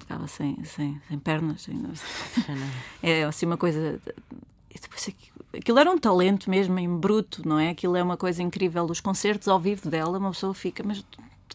[0.00, 1.62] Acaba sem, sem, sem pernas.
[1.62, 1.82] Sem...
[3.02, 4.00] É assim uma coisa.
[4.80, 5.10] Depois
[5.54, 7.70] aquilo era um talento mesmo em bruto, não é?
[7.70, 8.84] Aquilo é uma coisa incrível.
[8.84, 11.04] Os concertos ao vivo dela, uma pessoa fica, mas de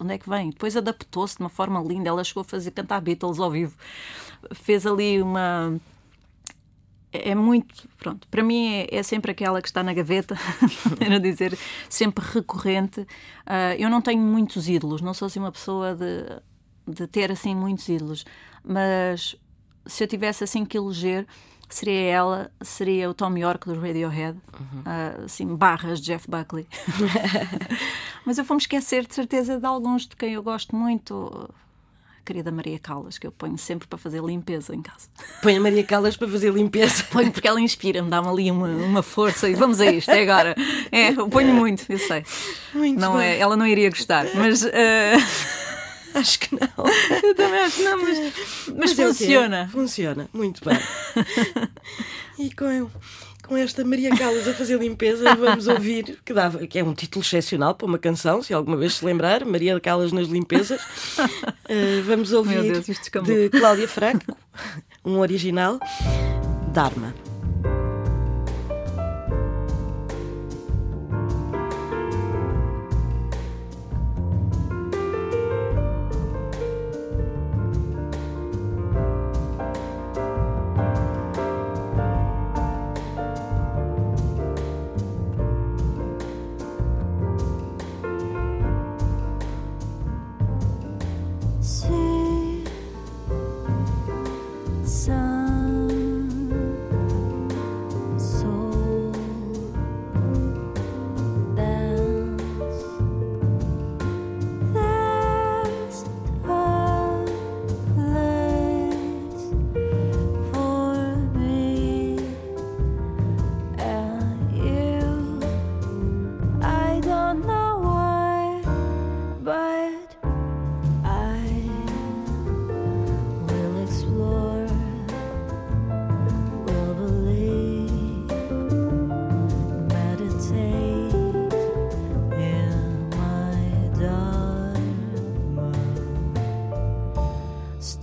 [0.02, 0.50] onde é que vem?
[0.50, 2.10] Depois adaptou-se de uma forma linda.
[2.10, 3.76] Ela chegou a fazer cantar Beatles ao vivo.
[4.54, 5.80] Fez ali uma
[7.24, 10.38] é muito, pronto, para mim é, é, sempre aquela que está na gaveta,
[11.00, 11.58] era dizer,
[11.90, 13.02] sempre recorrente.
[13.02, 17.56] Uh, eu não tenho muitos ídolos, não sou assim uma pessoa de, de ter assim
[17.56, 18.26] muitos ídolos,
[18.64, 19.36] mas
[19.86, 21.28] se eu tivesse assim que eleger,
[21.70, 24.80] seria ela, seria o Tom York do Radiohead, uhum.
[24.80, 26.68] uh, assim, barras de Jeff Buckley.
[28.26, 31.50] Mas eu vou-me esquecer de certeza de alguns de quem eu gosto muito.
[32.26, 35.08] Querida Maria Callas, que eu ponho sempre para fazer limpeza em casa.
[35.42, 37.04] Põe a Maria Callas para fazer limpeza?
[37.14, 40.56] Ponho porque ela inspira-me, dá-me ali uma, uma força e vamos a isto, é agora.
[40.92, 42.24] É, eu ponho muito, eu sei.
[42.74, 44.64] Muito não é, ela não iria gostar, mas.
[44.64, 44.70] Uh...
[46.16, 46.86] Acho que não.
[47.22, 49.68] Eu também acho que não, mas, mas, mas funciona.
[49.70, 50.80] Funciona, muito bem.
[52.40, 52.90] e com,
[53.46, 56.34] com esta Maria Callas a fazer limpeza, vamos ouvir, que,
[56.68, 60.12] que é um título excepcional para uma canção, se alguma vez se lembrar, Maria Callas
[60.12, 60.82] nas limpezas.
[61.20, 64.36] Uh, vamos ouvir Deus, de Cláudia Franco,
[65.04, 65.80] um original,
[66.74, 67.35] Dharma.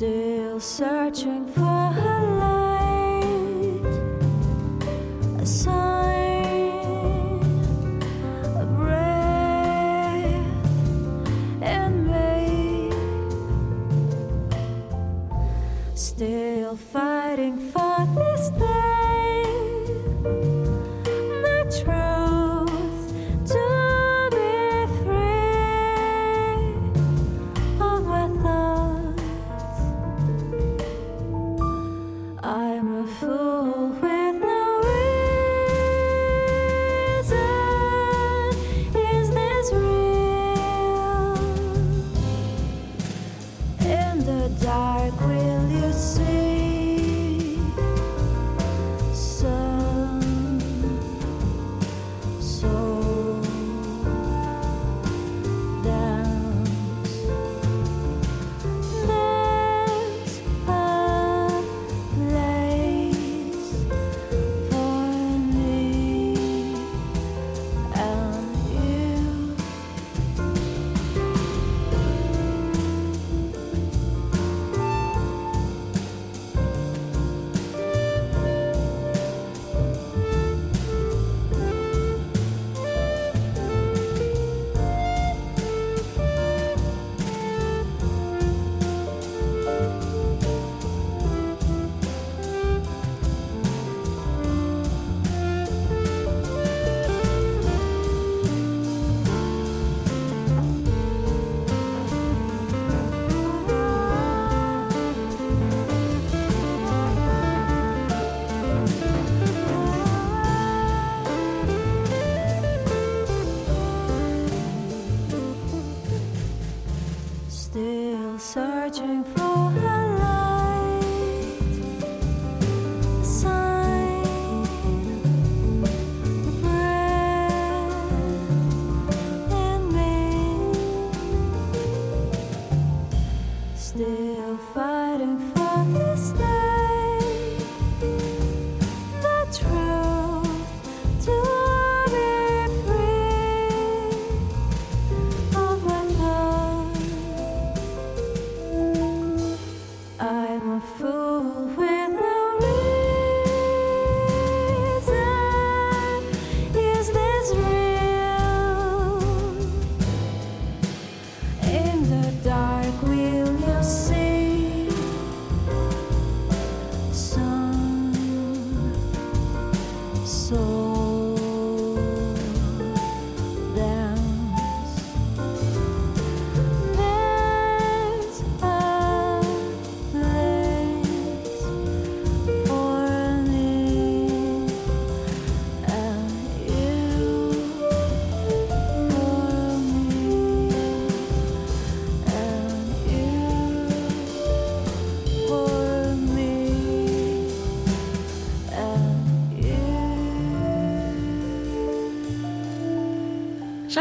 [0.02, 2.61] still searching for her love.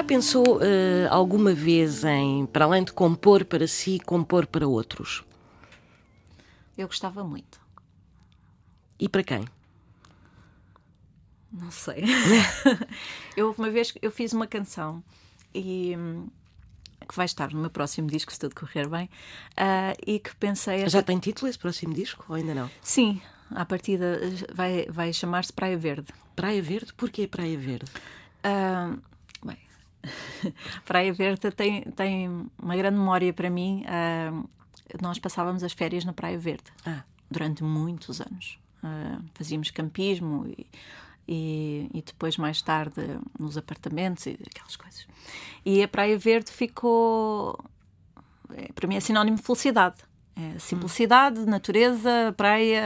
[0.01, 0.61] Já pensou uh,
[1.11, 5.23] alguma vez em, para além de compor para si, compor para outros?
[6.75, 7.61] Eu gostava muito.
[8.99, 9.45] E para quem?
[11.51, 12.03] Não sei.
[13.37, 15.03] eu uma vez eu fiz uma canção
[15.53, 15.95] e
[17.07, 20.89] que vai estar no meu próximo disco, se tudo correr bem, uh, e que pensei.
[20.89, 22.71] Já tem título esse próximo disco ou ainda não?
[22.81, 23.21] Sim,
[23.51, 24.19] à partida
[24.51, 26.11] vai, vai chamar-se Praia Verde.
[26.35, 26.91] Praia Verde?
[26.95, 27.91] Porquê Praia Verde?
[28.43, 29.10] Uh,
[30.85, 33.83] Praia Verde tem, tem uma grande memória para mim.
[33.85, 34.49] Uh,
[35.01, 37.03] nós passávamos as férias na Praia Verde ah.
[37.29, 38.59] durante muitos anos.
[38.83, 40.67] Uh, fazíamos campismo e,
[41.27, 43.01] e, e, depois mais tarde
[43.39, 45.07] nos apartamentos e aquelas coisas.
[45.65, 47.57] E a Praia Verde ficou,
[48.53, 49.97] é, para mim, é sinónimo de felicidade.
[50.35, 52.81] É simplicidade, natureza, praia,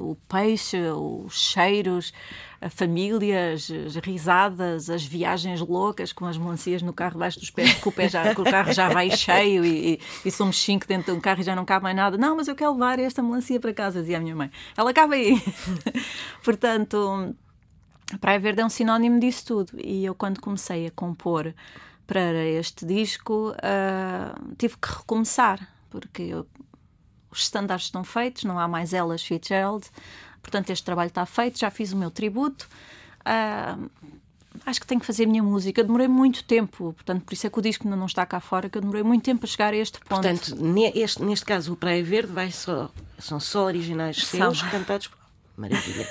[0.00, 2.12] o peixe, os cheiros,
[2.60, 7.50] a família, as, as, risadas, as viagens loucas com as melancias no carro debaixo dos
[7.50, 11.12] pés, porque o, pé já, o carro já vai cheio e, e, somos cinco dentro
[11.12, 12.16] de um carro e já não cabe mais nada.
[12.16, 14.50] Não, mas eu quero levar esta melancia para casa, dizia a minha mãe.
[14.76, 15.42] Ela cabe aí.
[16.42, 17.34] Portanto,
[18.20, 19.72] Praia Verde é um sinónimo disso tudo.
[19.82, 21.54] E eu, quando comecei a compor
[22.06, 26.34] para este disco, uh, tive que recomeçar, porque
[27.30, 29.86] os estándares estão feitos, não há mais elas Fitzgerald,
[30.42, 32.68] portanto este trabalho está feito, já fiz o meu tributo.
[33.20, 33.88] Uh,
[34.66, 35.80] acho que tenho que fazer a minha música.
[35.80, 38.40] Eu demorei muito tempo, portanto, por isso é que o disco ainda não está cá
[38.40, 40.08] fora, que eu demorei muito tempo a chegar a este ponto.
[40.08, 42.90] Portanto, neste, neste caso, o Praia Verde vai só,
[43.20, 45.10] são só originais seus, cantados.
[45.56, 46.08] Maravilha.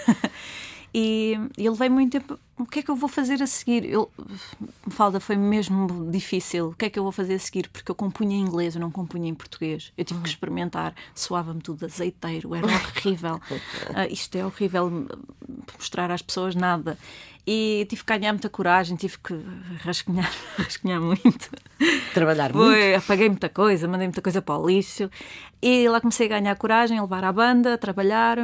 [0.94, 2.40] E, e ele veio muito tempo.
[2.58, 3.84] O que é que eu vou fazer a seguir?
[3.84, 4.12] Eu,
[4.90, 6.68] Falda foi mesmo difícil.
[6.68, 7.68] O que é que eu vou fazer a seguir?
[7.68, 9.92] Porque eu compunha em inglês, eu não compunha em português.
[9.98, 13.36] Eu tive que experimentar, soava-me tudo azeiteiro, era horrível.
[13.36, 15.08] uh, isto é horrível
[15.76, 16.96] mostrar às pessoas nada.
[17.46, 19.34] E tive que ganhar muita coragem, tive que
[19.84, 21.50] rascunhar, rascunhar muito.
[22.14, 23.04] Trabalhar Foi, muito.
[23.04, 25.10] Apaguei muita coisa, mandei muita coisa para o lixo.
[25.62, 28.38] E lá comecei a ganhar coragem, a levar a banda, a trabalhar.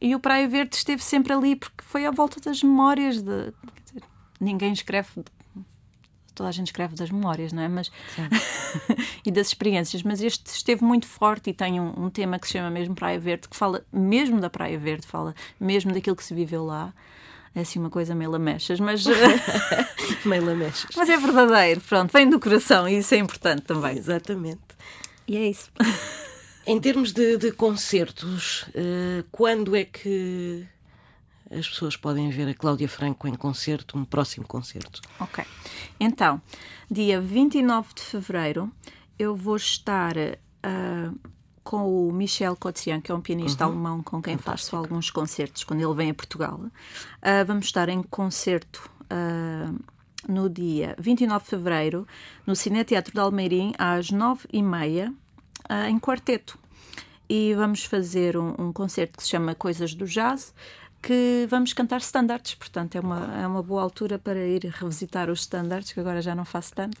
[0.00, 3.52] E o Praia Verde esteve sempre ali porque foi à volta das memórias de.
[3.84, 4.02] Dizer,
[4.40, 5.08] ninguém escreve.
[6.34, 7.68] Toda a gente escreve das memórias, não é?
[7.68, 7.90] Mas
[9.24, 10.02] e das experiências.
[10.02, 13.18] Mas este esteve muito forte e tem um, um, tema que se chama mesmo Praia
[13.18, 16.92] Verde, que fala mesmo da Praia Verde, fala mesmo daquilo que se viveu lá.
[17.54, 19.02] É assim uma coisa meio lamechas, mas.
[20.26, 20.90] meio lamechas.
[20.94, 23.96] Mas é verdadeiro, pronto, vem do coração e isso é importante também.
[23.96, 24.60] Exatamente.
[25.26, 25.70] E é isso.
[26.66, 30.66] Em termos de, de concertos, uh, quando é que
[31.50, 35.00] as pessoas podem ver a Cláudia Franco em concerto, um próximo concerto?
[35.20, 35.44] Ok.
[36.00, 36.42] Então,
[36.90, 38.72] dia 29 de fevereiro,
[39.16, 41.30] eu vou estar uh,
[41.62, 43.72] com o Michel Cotian, que é um pianista uhum.
[43.72, 44.70] alemão com quem Fantástico.
[44.70, 46.58] faço alguns concertos quando ele vem a Portugal.
[46.58, 48.90] Uh, vamos estar em concerto.
[49.04, 49.78] Uh,
[50.28, 52.06] no dia 29 de fevereiro,
[52.44, 55.14] no Cine Teatro de Almeirim, às 9h30,
[55.70, 56.58] uh, em quarteto.
[57.28, 60.54] E vamos fazer um, um, concerto que se chama Coisas do Jazz,
[61.02, 65.40] que vamos cantar standards, portanto é uma, é uma boa altura para ir revisitar os
[65.40, 66.98] standards, que agora já não faço tanto.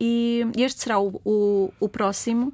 [0.00, 2.52] E este será o, o, o próximo.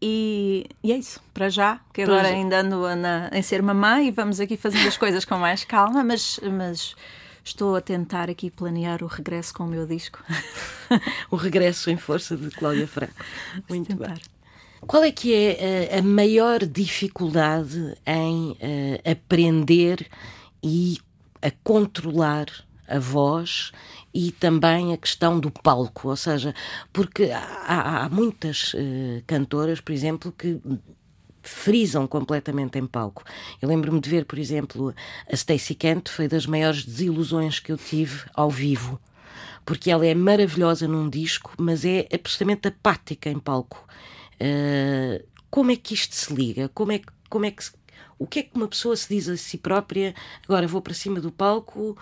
[0.00, 4.10] E, e, é isso, para já, que agora ainda ando na, em ser mamãe e
[4.12, 6.94] vamos aqui fazendo as coisas com mais calma, mas, mas
[7.48, 10.22] estou a tentar aqui planear o regresso com o meu disco.
[11.30, 13.14] o regresso em força de Cláudia Franco.
[13.68, 14.14] Muito bem.
[14.80, 20.06] Qual é que é a, eh, a maior dificuldade em uh, aprender
[20.62, 20.98] e
[21.42, 22.46] a controlar
[22.86, 23.72] a voz
[24.14, 26.54] e também a questão do palco, ou seja,
[26.92, 30.60] porque há, há muitas uh, cantoras, por exemplo, que
[31.48, 33.24] frisam completamente em palco.
[33.60, 34.94] Eu lembro-me de ver, por exemplo,
[35.30, 39.00] a Stacey Kent, foi das maiores desilusões que eu tive ao vivo,
[39.64, 43.86] porque ela é maravilhosa num disco, mas é absolutamente apática em palco.
[44.34, 46.68] Uh, como é que isto se liga?
[46.68, 47.72] Como é que, como é que se,
[48.18, 50.14] o que é que uma pessoa se diz a si própria?
[50.44, 51.96] Agora vou para cima do palco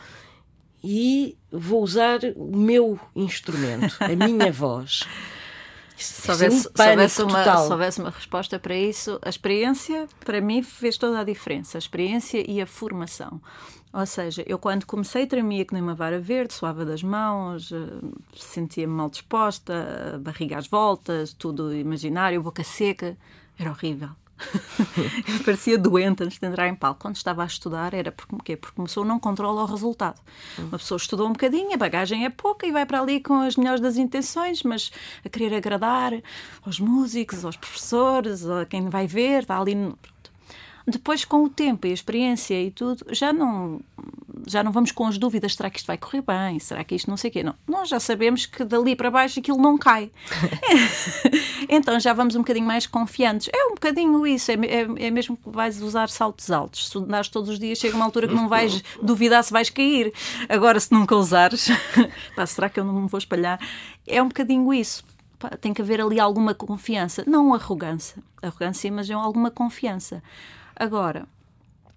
[0.83, 5.01] e vou usar o meu instrumento, a minha voz.
[5.97, 10.63] Se houvesse, se, houvesse uma, se houvesse uma resposta para isso, a experiência, para mim,
[10.63, 11.79] fez toda a diferença.
[11.79, 13.41] A experiência e a formação.
[13.93, 17.77] Ou seja, eu quando comecei tremia que nem uma vara verde, suava das mãos, eh,
[18.37, 23.17] sentia-me mal disposta, barriga às voltas, tudo imaginário, boca seca.
[23.59, 24.11] Era horrível.
[25.45, 27.01] parecia doente antes de entrar em palco.
[27.01, 30.21] Quando estava a estudar, era porque, porque pessoa não controla o resultado.
[30.59, 33.57] Uma pessoa estudou um bocadinho, a bagagem é pouca e vai para ali com as
[33.57, 34.91] melhores das intenções, mas
[35.25, 36.13] a querer agradar
[36.65, 39.75] aos músicos, aos professores, a quem vai ver, está ali.
[40.87, 43.81] Depois, com o tempo e a experiência e tudo, já não
[44.47, 46.59] já não vamos com as dúvidas, será que isto vai correr bem?
[46.61, 47.43] Será que isto não sei o quê?
[47.43, 50.11] Não, nós já sabemos que dali para baixo aquilo não cai.
[51.69, 53.51] então já vamos um bocadinho mais confiantes.
[53.53, 56.89] É um bocadinho isso, é, é, é, mesmo que vais usar saltos altos.
[56.89, 60.13] Se andares todos os dias, chega uma altura que não vais duvidar se vais cair.
[60.49, 61.69] Agora, se nunca usares,
[62.37, 63.59] pá, será que eu não me vou espalhar?
[64.07, 65.05] É um bocadinho isso.
[65.61, 70.23] Tem que haver ali alguma confiança, não arrogância, arrogância, mas é alguma confiança.
[70.77, 71.27] Agora,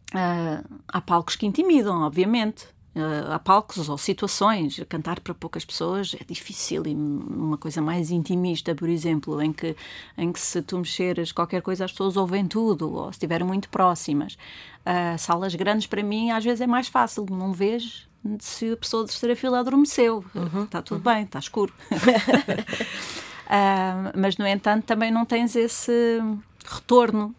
[0.10, 2.68] Uh, há palcos que intimidam, obviamente.
[2.96, 4.80] Uh, há palcos ou situações.
[4.90, 6.86] Cantar para poucas pessoas é difícil.
[6.88, 9.76] E uma coisa mais intimista, por exemplo, em que,
[10.18, 13.70] em que se tu mexeres qualquer coisa as pessoas ouvem tudo, ou se estiverem muito
[13.70, 14.34] próximas.
[14.34, 17.26] Uh, salas grandes, para mim, às vezes é mais fácil.
[17.30, 18.08] Não vês
[18.40, 20.26] se a pessoa de terceira fila adormeceu.
[20.34, 21.14] Uhum, está tudo uhum.
[21.14, 21.74] bem, está escuro.
[24.18, 26.20] mas, no entanto, também não tens esse
[26.66, 27.34] retorno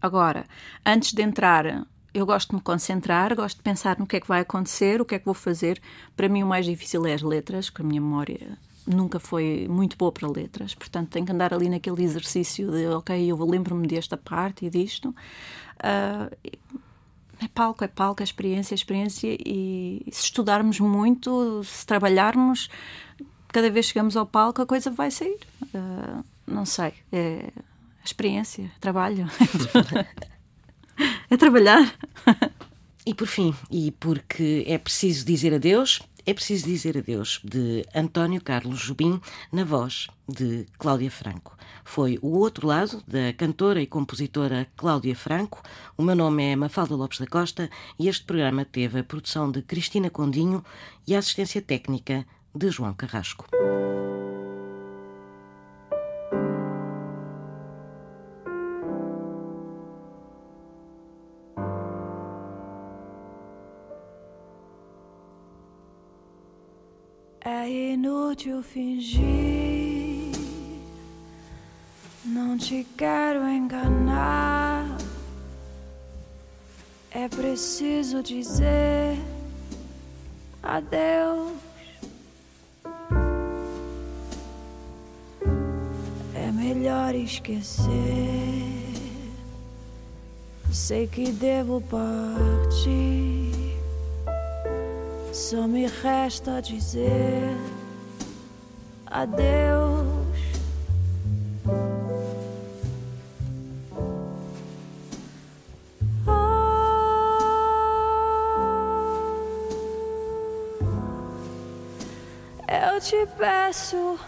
[0.00, 0.46] Agora,
[0.84, 4.28] antes de entrar, eu gosto de me concentrar, gosto de pensar no que é que
[4.28, 5.80] vai acontecer, o que é que vou fazer.
[6.16, 9.96] Para mim, o mais difícil é as letras, porque a minha memória nunca foi muito
[9.96, 14.16] boa para letras, portanto, tenho que andar ali naquele exercício de, ok, eu lembro-me desta
[14.16, 15.14] parte e disto.
[15.78, 16.50] Uh,
[17.42, 22.68] é palco, é palco, é experiência, é experiência, e se estudarmos muito, se trabalharmos,
[23.48, 25.38] cada vez chegamos ao palco, a coisa vai sair.
[25.74, 27.50] Uh, não sei, é,
[28.10, 29.28] experiência, trabalho.
[31.30, 31.94] é trabalhar.
[33.06, 38.42] E por fim, e porque é preciso dizer adeus, é preciso dizer adeus de António
[38.42, 41.56] Carlos Jubim na voz de Cláudia Franco.
[41.82, 45.62] Foi o outro lado da cantora e compositora Cláudia Franco.
[45.96, 49.62] O meu nome é Mafalda Lopes da Costa e este programa teve a produção de
[49.62, 50.62] Cristina Condinho
[51.06, 53.46] e a assistência técnica de João Carrasco.
[68.30, 70.30] Inútil fingir.
[72.24, 74.86] Não te quero enganar.
[77.10, 79.18] É preciso dizer
[80.62, 81.54] adeus.
[86.32, 87.90] É melhor esquecer.
[90.70, 93.50] Sei que devo partir.
[95.32, 97.56] Só me resta dizer
[99.10, 100.06] adeus.
[112.68, 114.18] Eu te peço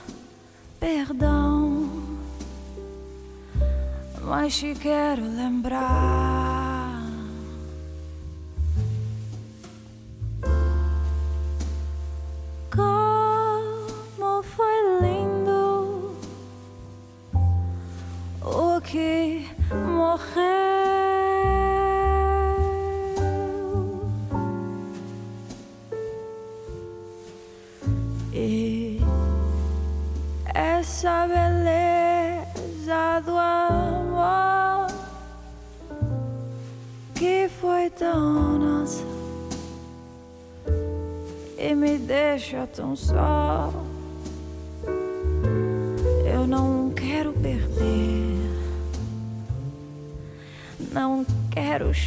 [0.81, 1.89] perdão,
[4.23, 6.52] mas te quero lembrar.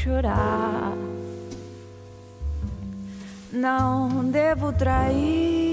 [0.06, 0.93] Chorar,
[3.51, 5.66] não devo trair.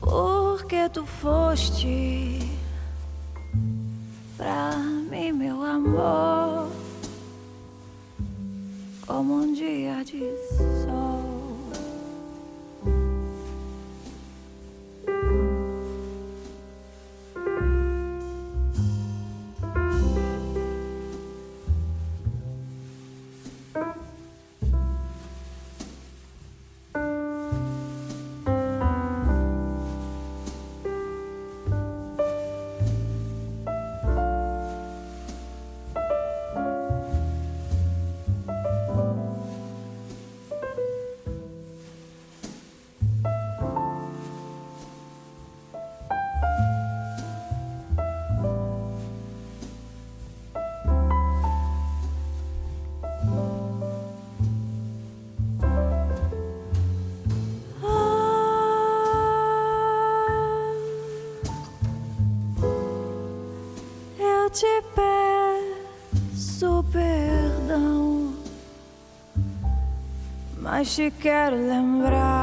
[0.00, 2.48] Porque tu foste
[4.36, 4.76] pra
[5.10, 6.70] mim, meu amor
[9.04, 10.20] como um dia de
[10.84, 11.19] sol.
[70.80, 72.39] Mas te quero lembrar.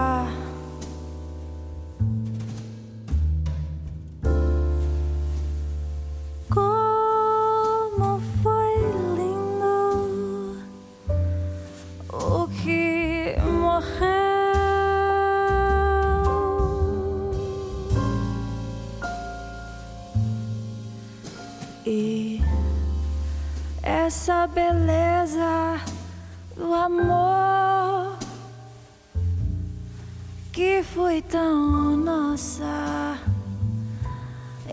[31.30, 33.18] Tão nossa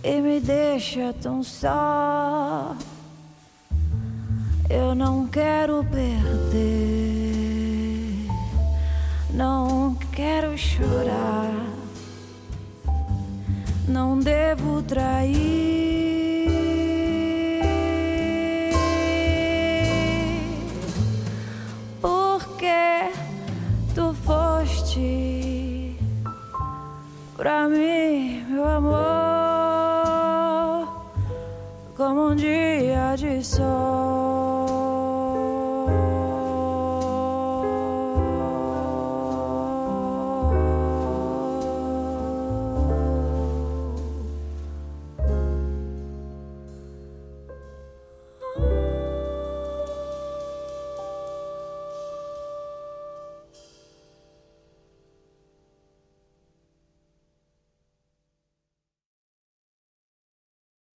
[0.02, 2.76] e me deixa tão só.
[4.68, 6.56] Eu não quero perder,
[9.30, 11.52] não quero chorar,
[13.88, 15.83] não devo trair.